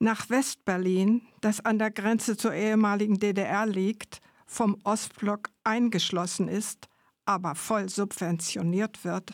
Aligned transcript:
Nach 0.00 0.30
Westberlin, 0.30 1.22
das 1.40 1.64
an 1.64 1.80
der 1.80 1.90
Grenze 1.90 2.36
zur 2.36 2.54
ehemaligen 2.54 3.18
DDR 3.18 3.66
liegt, 3.66 4.20
vom 4.46 4.78
Ostblock 4.84 5.50
eingeschlossen 5.64 6.46
ist, 6.46 6.88
aber 7.24 7.56
voll 7.56 7.88
subventioniert 7.88 9.04
wird, 9.04 9.32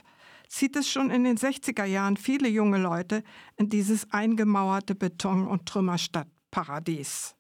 zieht 0.49 0.75
es 0.77 0.89
schon 0.89 1.11
in 1.11 1.25
den 1.25 1.37
60er 1.37 1.85
Jahren 1.85 2.17
viele 2.17 2.49
junge 2.49 2.79
Leute 2.79 3.23
in 3.57 3.69
dieses 3.69 4.11
eingemauerte 4.11 4.95
Beton- 4.95 5.47
und 5.47 5.67
Trümmerstadtparadies. 5.67 7.35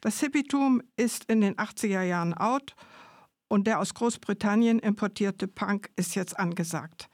Das 0.00 0.18
Hippietum 0.20 0.82
ist 0.96 1.24
in 1.26 1.40
den 1.40 1.54
80er 1.56 2.02
Jahren 2.02 2.34
out 2.34 2.74
und 3.46 3.68
der 3.68 3.78
aus 3.78 3.94
Großbritannien 3.94 4.80
importierte 4.80 5.46
Punk 5.46 5.90
ist 5.94 6.16
jetzt 6.16 6.38
angesagt. 6.38 7.08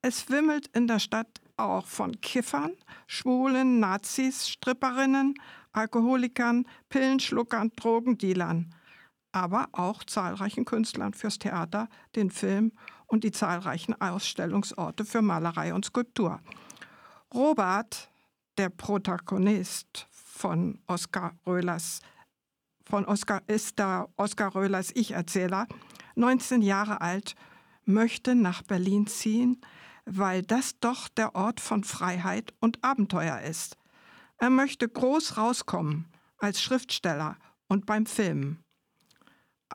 Es 0.00 0.30
wimmelt 0.30 0.68
in 0.68 0.86
der 0.86 0.98
Stadt 0.98 1.40
auch 1.58 1.86
von 1.86 2.20
Kiffern, 2.20 2.72
Schwulen, 3.06 3.80
Nazis, 3.80 4.48
Stripperinnen, 4.48 5.34
Alkoholikern, 5.72 6.66
Pillenschluckern, 6.88 7.72
Drogendealern, 7.76 8.74
aber 9.32 9.68
auch 9.72 10.04
zahlreichen 10.04 10.64
Künstlern 10.64 11.12
fürs 11.12 11.38
Theater, 11.38 11.88
den 12.16 12.30
Film 12.30 12.72
und 13.06 13.24
die 13.24 13.32
zahlreichen 13.32 14.00
Ausstellungsorte 14.00 15.04
für 15.04 15.22
Malerei 15.22 15.74
und 15.74 15.84
Skulptur. 15.84 16.40
Robert, 17.34 18.10
der 18.56 18.70
Protagonist 18.70 20.06
von 20.10 20.80
Oskar 20.86 21.34
Röhlers 21.46 22.00
von 22.88 23.04
Oskar 23.04 23.42
ist 23.46 23.78
der 23.78 24.08
Oskar 24.16 24.54
Röhlers 24.54 24.92
Ich-Erzähler, 24.94 25.66
19 26.14 26.62
Jahre 26.62 27.02
alt, 27.02 27.34
möchte 27.84 28.34
nach 28.34 28.62
Berlin 28.62 29.06
ziehen, 29.06 29.60
weil 30.10 30.42
das 30.42 30.78
doch 30.80 31.08
der 31.08 31.34
Ort 31.34 31.60
von 31.60 31.84
Freiheit 31.84 32.54
und 32.60 32.82
Abenteuer 32.82 33.40
ist. 33.40 33.76
Er 34.38 34.50
möchte 34.50 34.88
groß 34.88 35.36
rauskommen 35.36 36.06
als 36.38 36.62
Schriftsteller 36.62 37.36
und 37.68 37.86
beim 37.86 38.06
Filmen. 38.06 38.64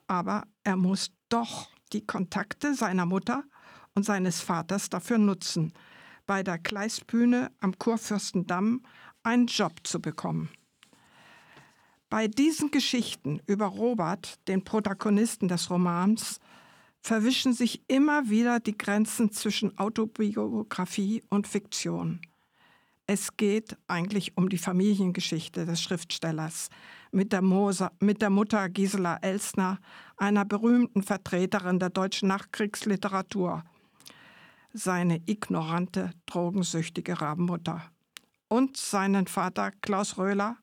Aber 0.08 0.46
er 0.64 0.76
muss 0.76 1.12
doch 1.30 1.70
die 1.92 2.06
Kontakte 2.06 2.74
seiner 2.74 3.06
Mutter 3.06 3.44
und 3.94 4.04
seines 4.06 4.42
Vaters 4.42 4.90
dafür 4.90 5.20
nutzen, 5.20 5.74
bei 6.26 6.42
der 6.42 6.58
Kleistbühne 6.58 7.52
am 7.60 7.78
Kurfürstendamm 7.78 8.82
einen 9.22 9.48
Job 9.48 9.82
zu 9.84 10.02
bekommen. 10.02 10.50
Bei 12.10 12.28
diesen 12.28 12.72
Geschichten 12.72 13.42
über 13.46 13.66
Robert, 13.66 14.40
den 14.48 14.64
Protagonisten 14.64 15.48
des 15.48 15.70
Romans, 15.70 16.40
verwischen 17.04 17.54
sich 17.54 17.84
immer 17.90 18.30
wieder 18.30 18.60
die 18.60 18.78
Grenzen 18.78 19.32
zwischen 19.32 19.78
Autobiografie 19.78 21.22
und 21.30 21.48
Fiktion. 21.48 22.22
Es 23.06 23.36
geht 23.36 23.76
eigentlich 23.88 24.38
um 24.38 24.48
die 24.48 24.58
Familiengeschichte 24.58 25.66
des 25.66 25.82
Schriftstellers 25.82 26.70
mit 27.12 27.34
der, 27.34 27.42
Moser, 27.42 27.92
mit 28.00 28.22
der 28.22 28.30
Mutter 28.30 28.70
Gisela 28.70 29.18
Elsner, 29.18 29.80
einer 30.16 30.46
berühmten 30.46 31.04
Vertreterin 31.04 31.80
der 31.80 31.90
deutschen 31.90 32.30
Nachkriegsliteratur, 32.30 33.66
seine 34.72 35.22
ignorante, 35.26 36.12
drogensüchtige 36.26 37.20
Rabenmutter 37.20 37.92
und 38.48 38.78
seinen 38.78 39.28
Vater 39.28 39.72
Klaus 39.72 40.18
Röhler, 40.18 40.56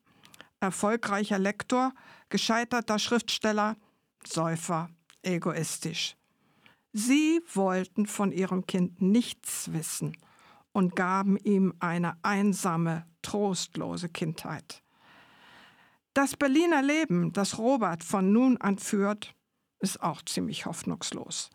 erfolgreicher 0.59 1.37
Lektor, 1.37 1.93
gescheiterter 2.29 2.97
Schriftsteller, 2.97 3.77
Säufer, 4.25 4.89
egoistisch. 5.21 6.15
Sie 6.93 7.41
wollten 7.53 8.05
von 8.05 8.31
ihrem 8.31 8.65
Kind 8.65 9.01
nichts 9.01 9.71
wissen 9.71 10.17
und 10.73 10.95
gaben 10.95 11.37
ihm 11.37 11.73
eine 11.79 12.17
einsame, 12.23 13.05
trostlose 13.21 14.09
Kindheit. 14.09 14.83
Das 16.13 16.35
Berliner 16.35 16.81
Leben, 16.81 17.31
das 17.31 17.57
Robert 17.57 18.03
von 18.03 18.33
nun 18.33 18.57
an 18.57 18.77
führt, 18.77 19.33
ist 19.79 20.01
auch 20.01 20.21
ziemlich 20.23 20.65
hoffnungslos. 20.65 21.49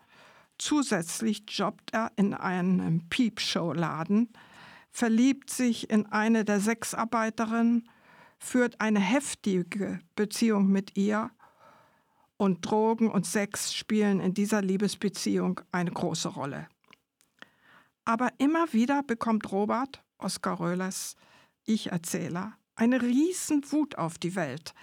Zusätzlich 0.57 1.43
jobbt 1.49 1.93
er 1.93 2.11
in 2.15 2.33
einem 2.33 3.07
Piepshow-Laden, 3.09 4.33
verliebt 4.89 5.51
sich 5.51 5.89
in 5.91 6.07
eine 6.07 6.43
der 6.43 6.59
Sexarbeiterinnen 6.59 7.87
führt 8.39 8.79
eine 8.81 8.99
heftige 8.99 9.99
Beziehung 10.15 10.67
mit 10.67 10.97
ihr 10.97 11.31
und 12.37 12.65
Drogen 12.65 13.09
und 13.09 13.25
Sex 13.25 13.73
spielen 13.73 14.19
in 14.19 14.33
dieser 14.33 14.61
Liebesbeziehung 14.61 15.61
eine 15.71 15.91
große 15.91 16.29
Rolle. 16.29 16.67
Aber 18.05 18.29
immer 18.37 18.71
wieder 18.71 19.03
bekommt 19.03 19.51
Robert, 19.51 20.03
Oskar 20.17 20.59
Röhlers 20.59 21.15
Ich-Erzähler, 21.65 22.53
eine 22.75 23.01
riesen 23.01 23.69
Wut 23.71 23.97
auf 23.97 24.17
die 24.17 24.35
Welt, 24.35 24.73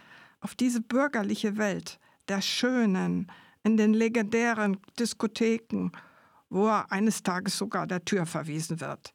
auf 0.40 0.54
diese 0.54 0.80
bürgerliche 0.80 1.56
Welt 1.56 1.98
der 2.28 2.42
Schönen 2.42 3.30
in 3.62 3.76
den 3.76 3.94
legendären 3.94 4.78
Diskotheken, 4.98 5.90
wo 6.50 6.66
er 6.66 6.92
eines 6.92 7.22
Tages 7.22 7.56
sogar 7.56 7.86
der 7.86 8.04
Tür 8.04 8.26
verwiesen 8.26 8.80
wird. 8.80 9.14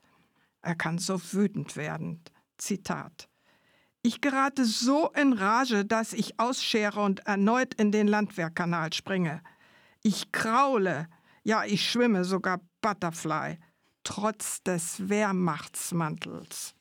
Er 0.61 0.75
kann 0.75 0.97
so 0.97 1.21
wütend 1.31 1.75
werden. 1.75 2.21
Zitat. 2.57 3.28
Ich 4.01 4.21
gerate 4.21 4.63
so 4.63 5.09
in 5.09 5.33
Rage, 5.33 5.83
dass 5.83 6.13
ich 6.13 6.39
ausschere 6.39 7.01
und 7.01 7.19
erneut 7.27 7.73
in 7.73 7.91
den 7.91 8.07
Landwehrkanal 8.07 8.93
springe. 8.93 9.41
Ich 10.03 10.31
kraule, 10.31 11.07
ja, 11.43 11.65
ich 11.65 11.89
schwimme 11.89 12.23
sogar 12.23 12.61
Butterfly, 12.81 13.57
trotz 14.05 14.63
des 14.63 15.09
Wehrmachtsmantels. 15.09 16.75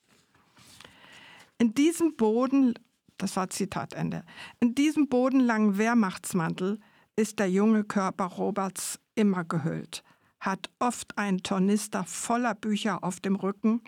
In 1.59 1.75
diesem 1.75 2.15
Boden, 2.15 2.75
das 3.17 3.35
war 3.35 3.51
Zitatende, 3.51 4.23
in 4.61 4.77
diesem 4.77 5.09
bodenlangen 5.09 5.77
Wehrmachtsmantel 5.77 6.79
ist 7.17 7.41
der 7.41 7.51
junge 7.51 7.83
Körper 7.83 8.27
Roberts 8.27 9.01
immer 9.17 9.43
gehüllt, 9.43 10.05
hat 10.39 10.71
oft 10.79 11.19
einen 11.19 11.43
Tornister 11.43 12.05
voller 12.05 12.55
Bücher 12.55 13.03
auf 13.03 13.19
dem 13.19 13.35
Rücken 13.35 13.83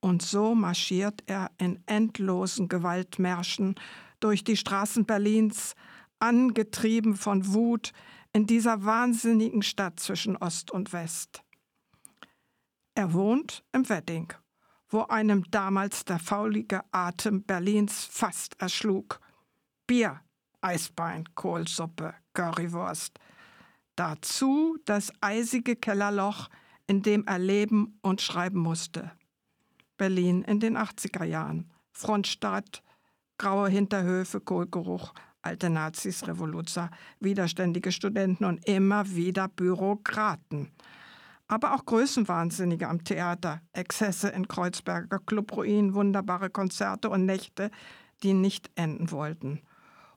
und 0.00 0.22
so 0.22 0.54
marschiert 0.54 1.22
er 1.26 1.50
in 1.58 1.82
endlosen 1.86 2.68
Gewaltmärschen 2.68 3.74
durch 4.20 4.44
die 4.44 4.56
Straßen 4.56 5.04
Berlins, 5.04 5.74
angetrieben 6.18 7.16
von 7.16 7.52
Wut 7.54 7.92
in 8.32 8.46
dieser 8.46 8.84
wahnsinnigen 8.84 9.62
Stadt 9.62 10.00
zwischen 10.00 10.36
Ost 10.36 10.70
und 10.70 10.92
West. 10.92 11.42
Er 12.94 13.12
wohnt 13.12 13.64
im 13.72 13.88
Wedding, 13.88 14.32
wo 14.88 15.02
einem 15.02 15.44
damals 15.50 16.04
der 16.04 16.18
faulige 16.18 16.82
Atem 16.90 17.44
Berlins 17.44 18.04
fast 18.04 18.60
erschlug. 18.60 19.20
Bier, 19.86 20.20
Eisbein, 20.60 21.24
Kohlsuppe, 21.34 22.14
Currywurst. 22.34 23.18
Dazu 23.94 24.78
das 24.84 25.12
eisige 25.20 25.76
Kellerloch, 25.76 26.48
in 26.86 27.02
dem 27.02 27.26
er 27.26 27.38
leben 27.38 27.98
und 28.02 28.20
schreiben 28.20 28.58
musste. 28.58 29.12
Berlin 29.98 30.42
in 30.42 30.60
den 30.60 30.78
80er 30.78 31.24
Jahren. 31.24 31.70
Frontstadt, 31.92 32.82
graue 33.36 33.68
Hinterhöfe, 33.68 34.40
Kohlgeruch, 34.40 35.12
alte 35.42 35.68
Nazis, 35.68 36.26
Revoluzer, 36.26 36.90
widerständige 37.20 37.92
Studenten 37.92 38.44
und 38.44 38.66
immer 38.66 39.14
wieder 39.14 39.48
Bürokraten. 39.48 40.70
Aber 41.46 41.74
auch 41.74 41.84
Größenwahnsinnige 41.86 42.88
am 42.88 43.04
Theater, 43.04 43.62
Exzesse 43.72 44.28
in 44.28 44.48
Kreuzberger 44.48 45.18
Clubruinen, 45.18 45.94
wunderbare 45.94 46.50
Konzerte 46.50 47.10
und 47.10 47.26
Nächte, 47.26 47.70
die 48.22 48.34
nicht 48.34 48.70
enden 48.74 49.10
wollten. 49.10 49.62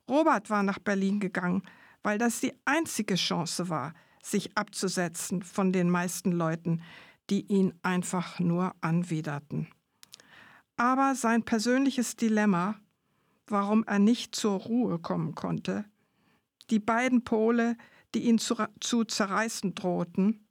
Robert 0.10 0.50
war 0.50 0.64
nach 0.64 0.80
Berlin 0.80 1.20
gegangen, 1.20 1.64
weil 2.04 2.18
das 2.18 2.42
die 2.42 2.54
einzige 2.66 3.16
Chance 3.16 3.70
war, 3.70 3.94
sich 4.22 4.58
abzusetzen 4.58 5.42
von 5.42 5.72
den 5.72 5.90
meisten 5.90 6.32
Leuten, 6.32 6.82
die 7.32 7.46
ihn 7.48 7.74
einfach 7.82 8.40
nur 8.40 8.76
anwiderten. 8.82 9.70
Aber 10.76 11.16
sein 11.16 11.44
persönliches 11.44 12.18
Dilemma, 12.18 12.76
warum 13.48 13.86
er 13.86 14.00
nicht 14.00 14.36
zur 14.36 14.60
Ruhe 14.60 15.00
kommen 15.00 15.34
konnte, 15.34 15.86
die 16.70 16.80
beiden 16.80 17.24
Pole, 17.24 17.78
die 18.14 18.28
ihn 18.28 18.38
zu, 18.38 18.56
zu 18.82 19.06
zerreißen 19.06 19.74
drohten, 19.76 20.46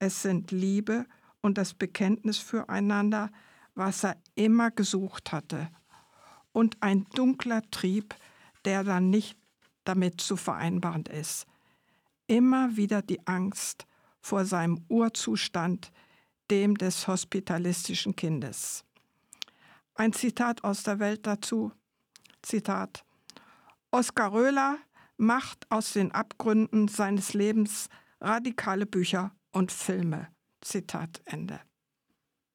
es 0.00 0.22
sind 0.22 0.50
Liebe 0.50 1.06
und 1.40 1.56
das 1.56 1.72
Bekenntnis 1.72 2.38
füreinander, 2.38 3.30
was 3.76 4.02
er 4.02 4.16
immer 4.34 4.72
gesucht 4.72 5.30
hatte, 5.30 5.70
und 6.50 6.76
ein 6.82 7.06
dunkler 7.14 7.62
Trieb, 7.70 8.14
der 8.64 8.82
dann 8.82 9.08
nicht 9.08 9.38
damit 9.84 10.20
zu 10.20 10.36
vereinbaren 10.36 11.06
ist. 11.06 11.46
Immer 12.26 12.76
wieder 12.76 13.02
die 13.02 13.26
Angst, 13.26 13.86
vor 14.22 14.44
seinem 14.44 14.84
Urzustand, 14.88 15.92
dem 16.50 16.76
des 16.78 17.06
hospitalistischen 17.06 18.16
Kindes. 18.16 18.84
Ein 19.94 20.12
Zitat 20.12 20.64
aus 20.64 20.84
der 20.84 20.98
Welt 20.98 21.26
dazu. 21.26 21.72
Zitat. 22.40 23.04
Oskar 23.90 24.32
Röhler 24.32 24.78
macht 25.16 25.70
aus 25.70 25.92
den 25.92 26.12
Abgründen 26.12 26.88
seines 26.88 27.34
Lebens 27.34 27.88
radikale 28.20 28.86
Bücher 28.86 29.32
und 29.50 29.70
Filme. 29.70 30.28
Zitat 30.60 31.20
Ende. 31.24 31.60